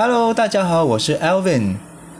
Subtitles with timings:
[0.00, 1.74] Hello，大家好，我是 Alvin。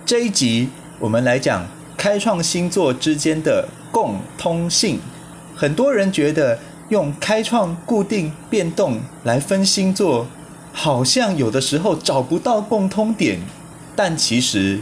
[0.05, 1.65] 这一集我们来讲
[1.97, 4.99] 开创星座之间的共通性。
[5.55, 10.27] 很多人觉得用开创、固定、变动来分星座，
[10.73, 13.39] 好像有的时候找不到共通点。
[13.95, 14.81] 但其实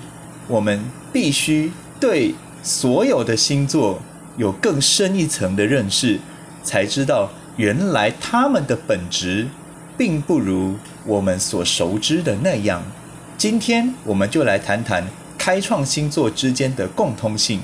[0.49, 0.83] 我们
[1.13, 1.71] 必须
[2.01, 4.01] 对所有的星座
[4.39, 6.19] 有更深一层的认识，
[6.63, 7.29] 才知道
[7.59, 9.49] 原来他们的本质。
[9.97, 12.83] 并不如我们所熟知的那样。
[13.39, 17.61] 今天我们就来谈谈开创星座之间的共通性。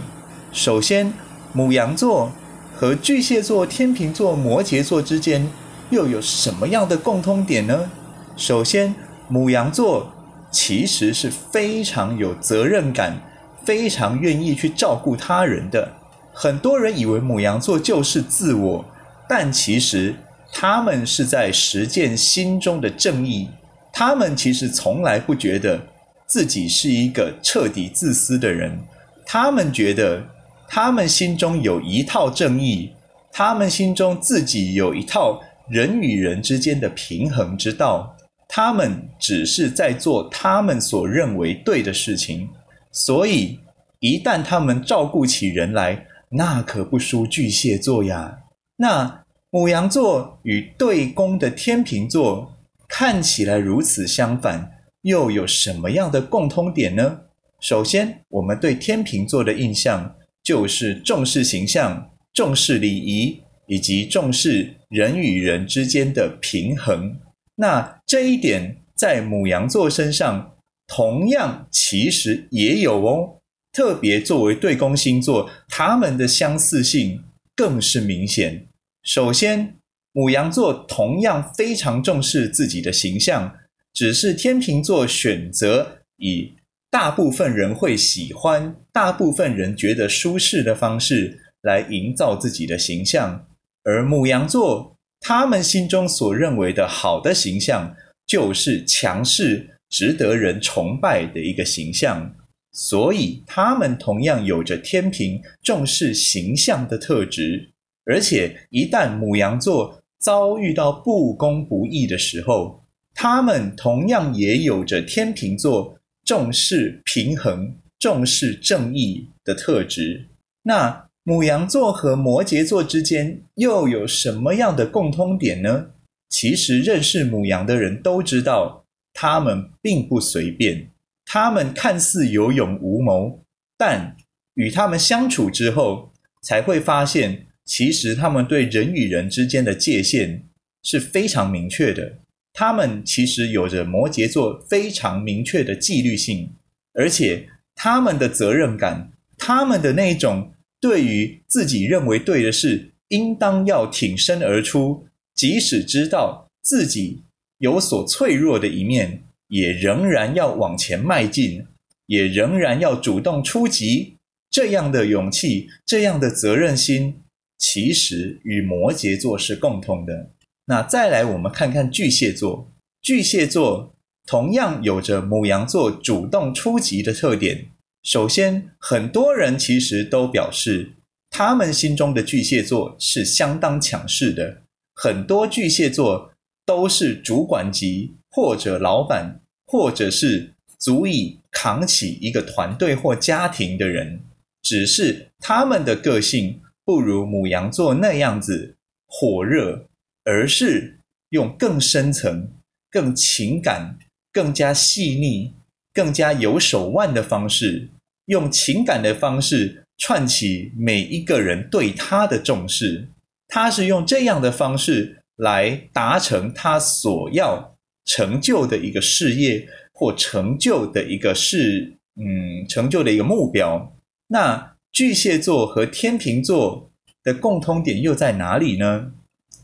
[0.52, 1.12] 首先，
[1.52, 2.30] 母羊座
[2.74, 5.48] 和巨蟹座、天秤座、摩羯座之间
[5.91, 7.91] 又有什么样的共通点呢？
[8.36, 8.94] 首先，
[9.28, 10.12] 母羊座
[10.50, 13.20] 其实是非常有责任感、
[13.64, 15.92] 非常愿意去照顾他人的。
[16.33, 18.84] 很多人以为母羊座就是自我，
[19.28, 20.14] 但其实。
[20.55, 23.48] 他们是在实践心中的正义，
[23.91, 25.80] 他们其实从来不觉得
[26.27, 28.78] 自己是一个彻底自私的人，
[29.25, 30.22] 他们觉得
[30.69, 32.92] 他们心中有一套正义，
[33.33, 38.14] 他们心中自己有一套人与人之间的平衡之道，
[38.47, 42.48] 他们只是在做他们所认为对的事情，
[42.92, 43.59] 所以
[44.00, 48.41] 一旦他们照顾起人来，那可不输巨蟹座呀，
[48.77, 49.22] 那。
[49.55, 52.56] 母羊座与对宫的天秤座
[52.89, 57.20] 看起来如此相反，又有什么样的共通点呢？
[57.61, 67.14] 首先，我们对天秤座的印象就是重视形象、重视礼仪，以及重视人与人之间的平衡。
[67.56, 70.56] 那这一点在母羊座身上
[70.87, 73.37] 同样其实也有哦。
[73.70, 77.22] 特别作为对宫星座，他们的相似性
[77.55, 78.69] 更是明显。
[79.03, 79.78] 首先，
[80.12, 83.53] 母羊座同样非常重视自己的形象，
[83.92, 86.55] 只是天秤座选择以
[86.89, 93.44] 大部分人会喜欢、大部分人觉得舒适的方式来营造自己的形象，
[93.82, 102.32] 而母羊座他们心中所认为的好的形象，就是强势、值得人崇拜的一个形象，
[102.71, 107.72] 所以他们同样有着天平重视形象的特质。
[108.04, 120.28] 而且，一旦母羊座遭遇到不公不义的时候，他们同样也有着天秤座重视平衡、重视正义的特质。
[120.64, 125.90] 那母羊座和摩羯座之间又有什么样的共通点呢？
[126.28, 130.90] 其实，认识母羊的人都知道，他们并不随便。
[131.24, 133.44] 他们看似有勇无谋，
[133.76, 134.16] 但
[134.54, 137.46] 与他们相处之后，才会发现。
[137.65, 140.45] 其实他们对人与人之间的界限
[140.83, 142.19] 是非常明确的。
[142.53, 146.50] 他们其实有着摩羯座非常明确的纪律性，
[146.93, 157.23] 而且他们的责任感，他们的那种对于自己认为对的事，应当要挺身而出，即使知道自己
[157.59, 161.65] 有所脆弱的一面，也仍然要往前迈进，
[162.06, 164.17] 也仍然要主动出击。
[164.50, 167.22] 这样的勇气，这样的责任心。
[167.62, 170.33] 其实与摩羯座是共通的。
[170.67, 172.73] 那再来，我们看看巨蟹座。
[173.00, 173.95] 巨蟹座
[174.27, 177.69] 同样有着母羊座主动出击的特点。
[178.03, 180.95] 首先，很多人其实都表示，
[181.31, 184.62] 他们心中的巨蟹座是相当强势的。
[184.97, 186.33] 很多巨蟹座
[186.67, 194.21] 都是主管级，或者老板，或者是足以扛起一个团队或家庭的人。
[194.62, 196.59] 只是他们的个性。
[196.84, 198.76] 不如母羊座那样子
[199.06, 199.87] 火热，
[200.25, 200.98] 而是
[201.28, 202.50] 用更深层、
[202.91, 203.97] 更情感、
[204.32, 205.54] 更加细腻、
[205.94, 207.88] 更加有手腕的方式，
[208.26, 213.09] 用情感的方式串起每一个人对他的重视。
[213.47, 217.76] 他是用这样的方式来达成他所要
[218.06, 223.94] 成就的一个事业或成就的一个事，嗯，成就的一个目标。
[224.26, 224.73] 那。
[224.93, 226.91] 巨蟹座和天秤座
[227.23, 229.12] 的共通点又在哪里呢？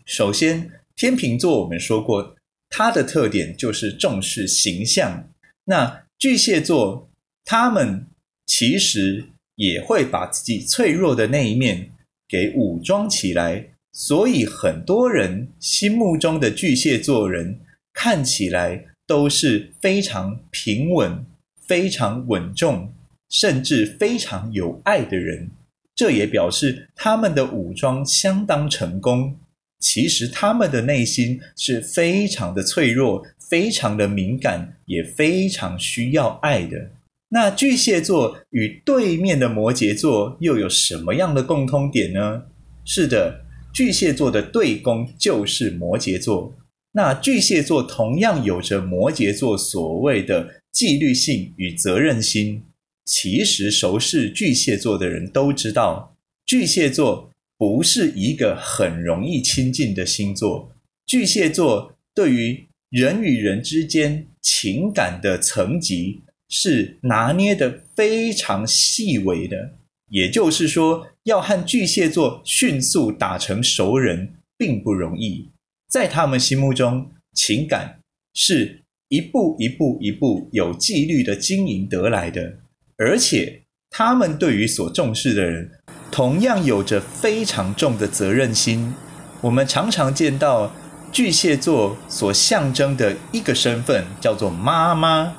[0.07, 2.35] 首先，天秤座我们说过，
[2.71, 5.29] 它的特点就是重视形象。
[5.65, 7.11] 那巨蟹座，
[7.45, 8.07] 他们
[8.47, 9.27] 其实
[9.57, 11.93] 也会把自己脆弱的那一面
[12.27, 17.61] 给武装起来，所以很多人心目中的巨蟹座人
[17.93, 21.27] 看起来都是非常平稳、
[21.67, 22.95] 非常稳重。
[23.29, 25.51] 甚至非常有爱的人，
[25.95, 29.37] 这也表示他们的武装相当成功。
[29.81, 36.91] 其实他们的内心是非常的脆弱、非常的敏感，也非常需要爱的。
[37.29, 42.43] 那巨蟹座与对面的摩羯座又有什么样的共通点呢？
[42.85, 46.57] 是的，巨蟹座的对宫就是摩羯座。
[46.93, 52.65] 那巨蟹座同样有着摩羯座所谓的纪律性与责任心。
[53.09, 56.15] 其实熟识巨蟹座的人都知道，
[56.45, 60.71] 巨蟹座不是一个很容易亲近的星座。
[61.07, 66.21] 巨蟹座对于人与人之间情感的层级
[66.51, 69.73] 是拿捏的非常细微的，
[70.11, 75.49] 也就是说，要和巨蟹座迅速打成熟人并不容易。
[75.89, 78.01] 在他们心目中，情感
[78.35, 82.59] 是一步一步一步有纪律的经营得来的。
[82.99, 85.71] 而且，他们对于所重视的人，
[86.11, 88.93] 同样有着非常重的责任心。
[89.41, 90.73] 我们常常见到
[91.13, 95.35] 巨蟹座所象征的一个身份，叫做妈妈。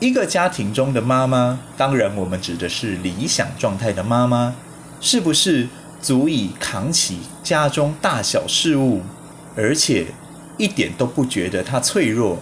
[0.00, 4.54] 一个家庭中的妈妈，当然我们指的是理想状态的妈妈，
[5.00, 5.68] 是不是
[6.02, 9.00] 足以扛起家中大小事务，
[9.56, 10.08] 而且
[10.58, 12.38] 一点都不觉得她脆弱，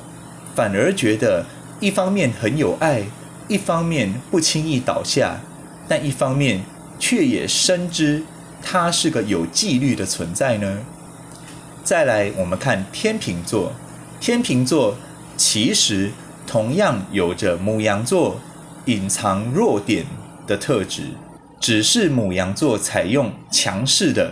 [0.57, 1.47] 反而觉得
[1.79, 3.05] 一方面很有爱。
[3.51, 5.41] 一方面不轻易倒下，
[5.89, 6.61] 但一方面
[7.01, 8.23] 却也深知
[8.63, 10.79] 他是个有纪律的存在呢。
[11.83, 13.73] 再来，我们看天秤座，
[14.21, 14.97] 天秤座
[15.37, 16.13] 其实
[16.47, 18.41] 同样有着母羊座
[18.85, 20.07] 隐藏弱点
[20.47, 21.09] 的特质，
[21.59, 24.31] 只是母羊座采用强势的、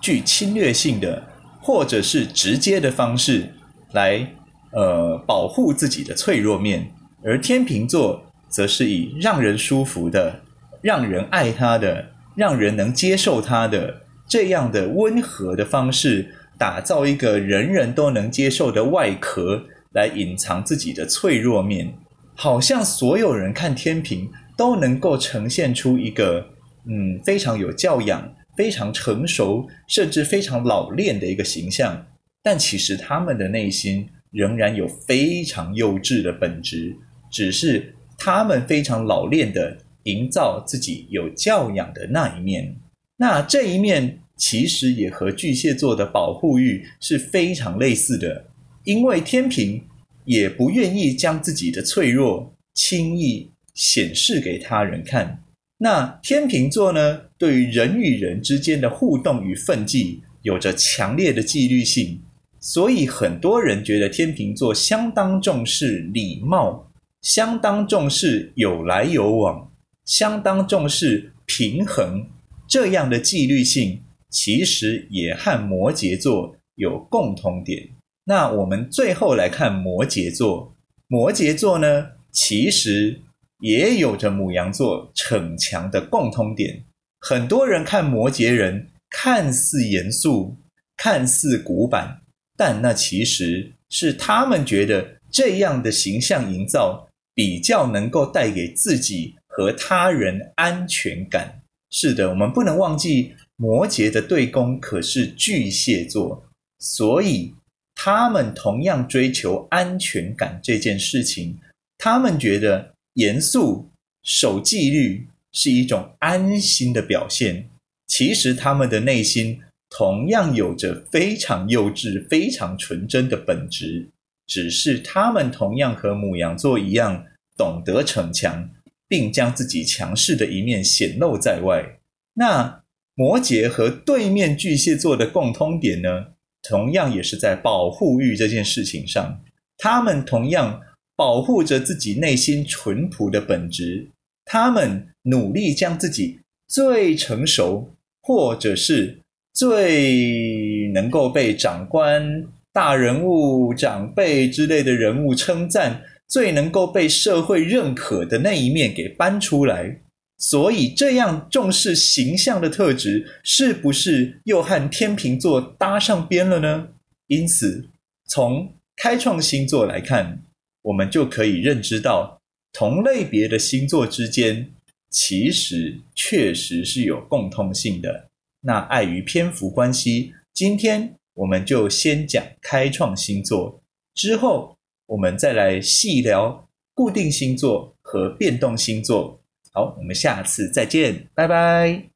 [0.00, 1.26] 具侵略性的，
[1.60, 3.52] 或者是直接的方式
[3.90, 4.24] 来
[4.70, 6.92] 呃保护自己的脆弱面，
[7.24, 8.29] 而天秤座。
[8.50, 10.40] 则是以让人舒服的、
[10.82, 19.62] 让人爱他的、让人能接受他的这样的温和的方式，打造一个人人都能接受的外壳，
[19.92, 21.94] 来隐藏自己的脆弱面。
[22.34, 26.44] 好像所有人看天平都能够呈现出一个
[26.86, 32.06] 嗯非常有教养、非常成熟，甚至非常老练的一个形象。
[32.42, 36.96] 但其实他们的内心仍然有非常幼稚的本质，
[37.30, 37.94] 只是。
[38.22, 42.76] 他们非常老练的营造自己有教养的那一面，
[43.16, 48.44] 那这一面其实也和巨蟹座的保护欲是非常类似的，
[48.84, 49.82] 因为天平
[50.26, 55.42] 也不愿意将自己的脆弱轻易显示给他人看。
[55.78, 62.20] 那天平座呢，对于人与人之间的互动与分际有着强烈的纪律性，
[62.60, 66.86] 所以很多人觉得天平座相当重视礼貌。
[67.22, 69.70] 相当重视有来有往，
[70.06, 72.26] 相当重视平衡，
[72.66, 77.90] 这样的纪律性其实也和摩羯座有共同点。
[78.24, 80.74] 那我们最后来看摩羯座，
[81.08, 83.20] 摩羯座呢，其实
[83.60, 86.84] 也有着母羊座逞强的共通点。
[87.20, 90.56] 很多人看摩羯人看似严肃，
[90.96, 92.22] 看似古板，
[92.56, 97.06] 但那其实是他们觉得这样的形象营造。
[97.40, 101.62] 比较能够带给自己和他人安全感。
[101.90, 106.44] 是的，我们不能忘记摩羯的对宫可是巨蟹座，
[106.80, 107.54] 所以
[107.94, 111.56] 他们同样追求安全感这件事情。
[111.96, 113.88] 他们觉得严肃、
[114.22, 117.70] 守纪律是一种安心的表现。
[118.06, 124.10] 其实他们的内心同样有着非常幼稚、非常纯真的本质，
[124.46, 127.24] 只是他们同样和母羊座一样。
[127.60, 128.70] 懂得逞强，
[129.06, 131.98] 并将自己强势的一面显露在外。
[132.32, 132.82] 那
[133.14, 136.28] 摩羯和对面巨蟹座的共通点呢？
[136.62, 139.42] 同样也是在保护欲这件事情上，
[139.76, 140.80] 他们同样
[141.14, 144.08] 保护着自己内心淳朴的本质。
[144.46, 149.20] 他们努力将自己最成熟，或者是
[149.52, 156.02] 最能够被长官、大人物、长辈之类的人物称赞。
[156.30, 160.00] 最能够被社会认可的那一面给搬出来，
[160.38, 166.90] 所以这样重视形象的特质，是不是又和天秤座搭上边了呢？
[167.26, 167.88] 因此，
[168.28, 170.44] 从开创星座来看，
[170.82, 172.40] 我们就可以认知到，
[172.72, 174.70] 同类别的星座之间，
[175.10, 178.28] 其实确实是有共通性的。
[178.60, 183.82] 那碍于篇幅关系，今天我们就先讲开创星座，
[184.14, 184.76] 之后。
[185.10, 189.42] 我们再来细聊固定星座和变动星座。
[189.72, 192.09] 好，我们下次再见，拜拜。